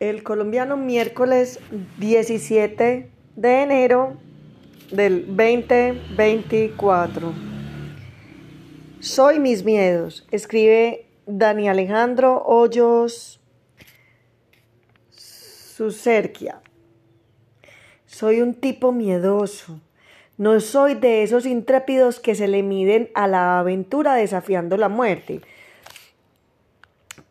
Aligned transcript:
el 0.00 0.22
colombiano 0.22 0.78
miércoles 0.78 1.60
17 1.98 3.10
de 3.36 3.62
enero 3.62 4.16
del 4.90 5.26
2024. 5.26 7.34
Soy 9.00 9.38
mis 9.38 9.62
miedos, 9.62 10.26
escribe 10.30 11.04
Dani 11.26 11.68
Alejandro 11.68 12.42
Hoyos 12.46 13.42
Sucerquia. 15.10 16.62
Soy 18.06 18.40
un 18.40 18.54
tipo 18.54 18.92
miedoso. 18.92 19.82
No 20.38 20.58
soy 20.60 20.94
de 20.94 21.22
esos 21.22 21.44
intrépidos 21.44 22.20
que 22.20 22.34
se 22.34 22.48
le 22.48 22.62
miden 22.62 23.10
a 23.14 23.26
la 23.26 23.58
aventura 23.58 24.14
desafiando 24.14 24.78
la 24.78 24.88
muerte. 24.88 25.42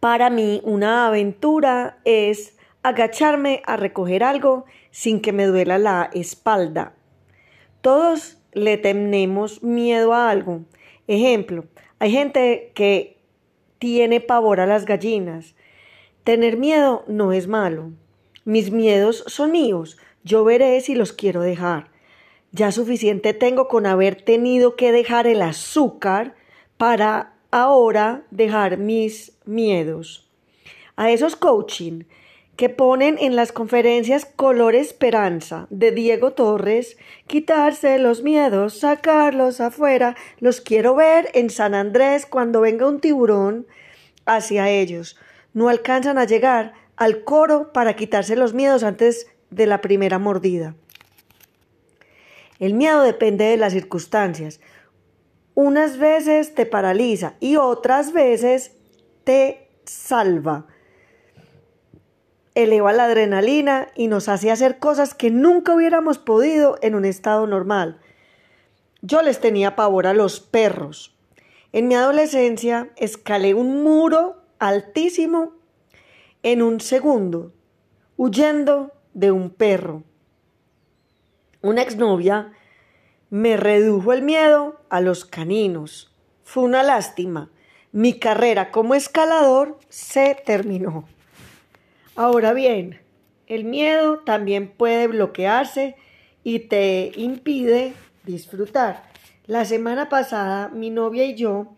Para 0.00 0.30
mí, 0.30 0.60
una 0.64 1.06
aventura 1.06 1.98
es 2.04 2.55
agacharme 2.86 3.62
a 3.66 3.76
recoger 3.76 4.22
algo 4.22 4.64
sin 4.92 5.20
que 5.20 5.32
me 5.32 5.46
duela 5.46 5.76
la 5.76 6.08
espalda. 6.14 6.94
Todos 7.80 8.38
le 8.52 8.78
tenemos 8.78 9.64
miedo 9.64 10.14
a 10.14 10.30
algo. 10.30 10.60
Ejemplo, 11.08 11.64
hay 11.98 12.12
gente 12.12 12.70
que 12.76 13.18
tiene 13.80 14.20
pavor 14.20 14.60
a 14.60 14.66
las 14.66 14.84
gallinas. 14.84 15.56
Tener 16.22 16.56
miedo 16.56 17.02
no 17.08 17.32
es 17.32 17.48
malo. 17.48 17.90
Mis 18.44 18.70
miedos 18.70 19.24
son 19.26 19.50
míos. 19.50 19.98
Yo 20.22 20.44
veré 20.44 20.80
si 20.80 20.94
los 20.94 21.12
quiero 21.12 21.40
dejar. 21.40 21.90
Ya 22.52 22.70
suficiente 22.70 23.34
tengo 23.34 23.66
con 23.66 23.86
haber 23.86 24.22
tenido 24.22 24.76
que 24.76 24.92
dejar 24.92 25.26
el 25.26 25.42
azúcar 25.42 26.36
para 26.76 27.34
ahora 27.50 28.22
dejar 28.30 28.78
mis 28.78 29.36
miedos. 29.44 30.30
A 30.94 31.10
esos 31.10 31.34
coaching 31.34 32.04
que 32.56 32.70
ponen 32.70 33.18
en 33.20 33.36
las 33.36 33.52
conferencias 33.52 34.24
Color 34.24 34.74
Esperanza 34.74 35.66
de 35.68 35.92
Diego 35.92 36.32
Torres, 36.32 36.96
quitarse 37.26 37.98
los 37.98 38.22
miedos, 38.22 38.80
sacarlos 38.80 39.60
afuera, 39.60 40.16
los 40.40 40.62
quiero 40.62 40.94
ver 40.94 41.30
en 41.34 41.50
San 41.50 41.74
Andrés 41.74 42.24
cuando 42.24 42.62
venga 42.62 42.88
un 42.88 43.00
tiburón 43.00 43.66
hacia 44.24 44.70
ellos. 44.70 45.18
No 45.52 45.68
alcanzan 45.68 46.16
a 46.16 46.24
llegar 46.24 46.72
al 46.96 47.24
coro 47.24 47.72
para 47.74 47.94
quitarse 47.94 48.36
los 48.36 48.54
miedos 48.54 48.82
antes 48.82 49.26
de 49.50 49.66
la 49.66 49.82
primera 49.82 50.18
mordida. 50.18 50.74
El 52.58 52.72
miedo 52.72 53.02
depende 53.02 53.44
de 53.44 53.58
las 53.58 53.74
circunstancias. 53.74 54.60
Unas 55.54 55.98
veces 55.98 56.54
te 56.54 56.64
paraliza 56.64 57.34
y 57.38 57.56
otras 57.56 58.14
veces 58.14 58.72
te 59.24 59.68
salva 59.84 60.66
eleva 62.56 62.94
la 62.94 63.04
adrenalina 63.04 63.88
y 63.94 64.08
nos 64.08 64.28
hace 64.28 64.50
hacer 64.50 64.78
cosas 64.78 65.14
que 65.14 65.30
nunca 65.30 65.74
hubiéramos 65.74 66.18
podido 66.18 66.78
en 66.80 66.94
un 66.94 67.04
estado 67.04 67.46
normal. 67.46 68.00
Yo 69.02 69.20
les 69.20 69.40
tenía 69.40 69.76
pavor 69.76 70.06
a 70.06 70.14
los 70.14 70.40
perros. 70.40 71.14
En 71.72 71.86
mi 71.86 71.94
adolescencia 71.94 72.88
escalé 72.96 73.52
un 73.52 73.84
muro 73.84 74.42
altísimo 74.58 75.52
en 76.42 76.62
un 76.62 76.80
segundo, 76.80 77.52
huyendo 78.16 78.90
de 79.12 79.30
un 79.32 79.50
perro. 79.50 80.02
Una 81.60 81.82
exnovia 81.82 82.52
me 83.28 83.58
redujo 83.58 84.14
el 84.14 84.22
miedo 84.22 84.80
a 84.88 85.02
los 85.02 85.26
caninos. 85.26 86.10
Fue 86.42 86.62
una 86.62 86.82
lástima. 86.82 87.50
Mi 87.92 88.18
carrera 88.18 88.70
como 88.70 88.94
escalador 88.94 89.78
se 89.90 90.40
terminó. 90.46 91.06
Ahora 92.18 92.54
bien, 92.54 92.98
el 93.46 93.64
miedo 93.64 94.20
también 94.20 94.68
puede 94.68 95.06
bloquearse 95.06 95.96
y 96.42 96.60
te 96.60 97.12
impide 97.14 97.92
disfrutar. 98.24 99.02
La 99.46 99.66
semana 99.66 100.08
pasada 100.08 100.68
mi 100.70 100.88
novia 100.88 101.26
y 101.26 101.34
yo 101.34 101.76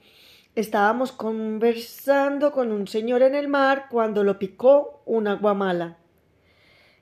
estábamos 0.54 1.10
conversando 1.10 2.52
con 2.52 2.70
un 2.70 2.86
señor 2.86 3.22
en 3.22 3.34
el 3.34 3.48
mar 3.48 3.86
cuando 3.90 4.22
lo 4.22 4.38
picó 4.38 5.02
una 5.06 5.34
guamala. 5.34 5.96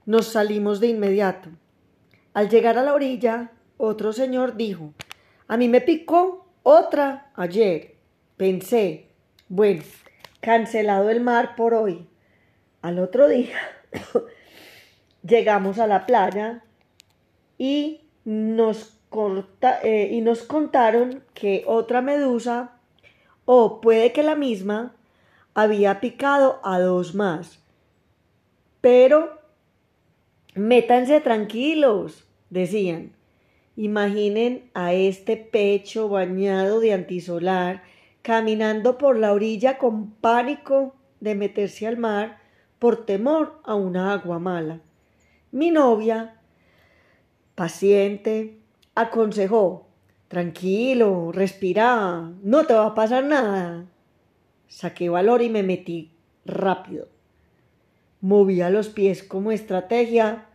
Nos 0.06 0.28
salimos 0.28 0.80
de 0.80 0.86
inmediato. 0.86 1.50
Al 2.32 2.48
llegar 2.48 2.78
a 2.78 2.82
la 2.82 2.94
orilla, 2.94 3.50
otro 3.76 4.14
señor 4.14 4.56
dijo, 4.56 4.94
a 5.46 5.58
mí 5.58 5.68
me 5.68 5.82
picó 5.82 6.48
otra 6.62 7.32
ayer. 7.36 7.96
Pensé, 8.38 9.10
bueno, 9.50 9.82
cancelado 10.40 11.10
el 11.10 11.20
mar 11.20 11.54
por 11.54 11.74
hoy. 11.74 12.06
Al 12.86 13.00
otro 13.00 13.26
día 13.26 13.58
llegamos 15.28 15.80
a 15.80 15.88
la 15.88 16.06
playa 16.06 16.62
y 17.58 18.02
nos, 18.24 19.00
eh, 19.82 20.10
y 20.12 20.20
nos 20.20 20.42
contaron 20.42 21.24
que 21.34 21.64
otra 21.66 22.00
medusa, 22.00 22.78
o 23.44 23.80
puede 23.80 24.12
que 24.12 24.22
la 24.22 24.36
misma, 24.36 24.94
había 25.52 25.98
picado 25.98 26.60
a 26.62 26.78
dos 26.78 27.16
más. 27.16 27.58
Pero 28.80 29.40
métanse 30.54 31.20
tranquilos, 31.20 32.24
decían. 32.50 33.16
Imaginen 33.74 34.70
a 34.74 34.92
este 34.92 35.36
pecho 35.36 36.08
bañado 36.08 36.78
de 36.78 36.92
antisolar 36.92 37.82
caminando 38.22 38.96
por 38.96 39.18
la 39.18 39.32
orilla 39.32 39.76
con 39.76 40.12
pánico 40.12 40.94
de 41.18 41.34
meterse 41.34 41.88
al 41.88 41.96
mar 41.96 42.45
por 42.78 43.06
temor 43.06 43.60
a 43.64 43.74
una 43.74 44.12
agua 44.12 44.38
mala. 44.38 44.80
Mi 45.50 45.70
novia, 45.70 46.34
paciente, 47.54 48.58
aconsejó, 48.94 49.86
tranquilo, 50.28 51.32
respira, 51.32 52.32
no 52.42 52.64
te 52.64 52.74
va 52.74 52.86
a 52.86 52.94
pasar 52.94 53.24
nada. 53.24 53.86
Saqué 54.68 55.08
valor 55.08 55.42
y 55.42 55.48
me 55.48 55.62
metí 55.62 56.10
rápido. 56.44 57.08
Movía 58.20 58.70
los 58.70 58.88
pies 58.88 59.22
como 59.22 59.52
estrategia 59.52 60.46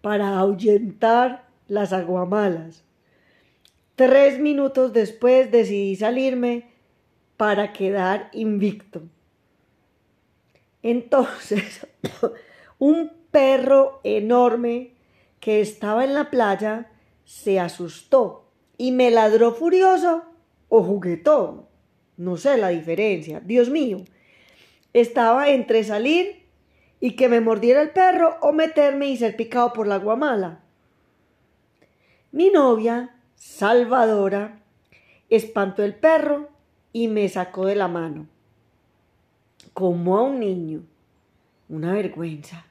para 0.00 0.38
ahuyentar 0.38 1.48
las 1.66 1.92
aguamalas. 1.92 2.84
Tres 3.96 4.38
minutos 4.38 4.92
después 4.92 5.50
decidí 5.50 5.96
salirme 5.96 6.70
para 7.36 7.72
quedar 7.72 8.30
invicto. 8.32 9.02
Entonces, 10.82 11.86
un 12.78 13.12
perro 13.30 14.00
enorme 14.04 14.92
que 15.40 15.60
estaba 15.60 16.04
en 16.04 16.14
la 16.14 16.30
playa 16.30 16.90
se 17.24 17.60
asustó 17.60 18.46
y 18.76 18.92
me 18.92 19.10
ladró 19.10 19.52
furioso 19.52 20.24
o 20.68 20.82
juguetón. 20.82 21.66
No 22.16 22.36
sé 22.36 22.56
la 22.56 22.68
diferencia. 22.68 23.40
Dios 23.40 23.70
mío. 23.70 23.98
Estaba 24.92 25.50
entre 25.50 25.84
salir 25.84 26.46
y 27.00 27.12
que 27.12 27.28
me 27.28 27.40
mordiera 27.40 27.82
el 27.82 27.90
perro 27.90 28.36
o 28.40 28.52
meterme 28.52 29.08
y 29.08 29.16
ser 29.16 29.36
picado 29.36 29.72
por 29.72 29.86
la 29.86 29.98
guamala. 29.98 30.60
Mi 32.32 32.50
novia, 32.50 33.14
Salvadora, 33.36 34.60
espantó 35.28 35.84
el 35.84 35.94
perro 35.94 36.48
y 36.92 37.08
me 37.08 37.28
sacó 37.28 37.66
de 37.66 37.76
la 37.76 37.88
mano 37.88 38.26
como 39.78 40.18
a 40.18 40.22
un 40.22 40.40
niño. 40.40 40.82
Una 41.68 41.92
vergüenza. 41.92 42.66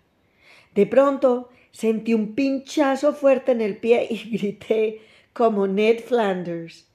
De 0.76 0.86
pronto 0.86 1.48
sentí 1.72 2.14
un 2.14 2.36
pinchazo 2.36 3.14
fuerte 3.14 3.54
en 3.54 3.62
el 3.62 3.78
pie 3.78 4.08
y 4.10 4.30
grité 4.38 5.00
como 5.32 5.68
Ned 5.68 6.02
Flanders. 6.02 6.86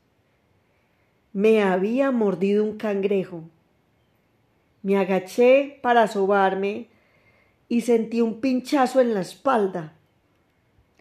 Me 1.32 1.62
había 1.62 2.10
mordido 2.10 2.62
un 2.62 2.76
cangrejo. 2.76 3.44
Me 4.82 4.98
agaché 4.98 5.78
para 5.80 6.06
sobarme 6.08 6.88
y 7.70 7.80
sentí 7.80 8.20
un 8.20 8.42
pinchazo 8.42 9.00
en 9.00 9.14
la 9.14 9.22
espalda. 9.22 9.94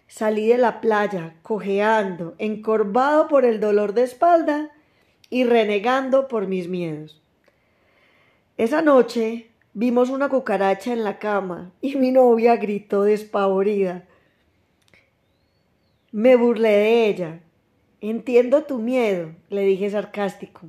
Salí 0.07 0.47
de 0.47 0.57
la 0.57 0.80
playa, 0.80 1.35
cojeando, 1.41 2.33
encorvado 2.38 3.27
por 3.27 3.44
el 3.44 3.59
dolor 3.59 3.94
de 3.94 4.03
espalda 4.03 4.71
y 5.30 5.44
renegando 5.44 6.30
por 6.30 6.47
mis 6.47 6.69
miedos. 6.69 7.21
Esa 8.57 8.81
noche 8.81 9.50
vimos 9.74 10.09
una 10.09 10.30
cucaracha 10.30 10.92
en 10.92 11.03
la 11.03 11.19
cama 11.19 11.71
y 11.81 11.95
mi 11.95 12.12
novia 12.12 12.57
gritó 12.57 13.03
despavorida. 13.03 14.06
Me 16.12 16.36
burlé 16.36 16.69
de 16.69 17.07
ella. 17.07 17.39
Entiendo 18.01 18.63
tu 18.63 18.80
miedo, 18.80 19.31
le 19.50 19.62
dije 19.62 19.89
sarcástico. 19.89 20.68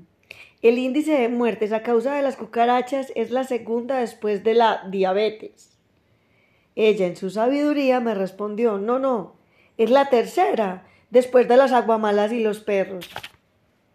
El 0.63 0.79
índice 0.79 1.13
de 1.13 1.29
muertes 1.29 1.73
a 1.73 1.83
causa 1.83 2.15
de 2.15 2.23
las 2.23 2.37
cucarachas 2.37 3.13
es 3.17 3.33
la 3.33 3.43
segunda 3.43 3.99
después 3.99 4.45
de 4.45 4.55
la 4.55 4.87
diabetes. 4.89 5.77
Ella 6.77 7.07
en 7.07 7.17
su 7.17 7.31
sabiduría 7.31 7.99
me 7.99 8.15
respondió, 8.15 8.79
no, 8.79 9.01
no, 9.01 9.35
es 9.77 9.91
la 9.91 10.09
tercera 10.09 10.87
después 11.11 11.49
de 11.49 11.57
las 11.57 11.73
aguamalas 11.73 12.33
y 12.33 12.41
los 12.41 12.61
perros. 12.61 13.11